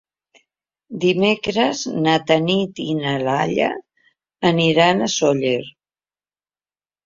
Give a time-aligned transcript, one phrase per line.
[1.03, 3.69] Dimecres na Tanit i na Laia
[4.53, 5.57] aniran a Sóller.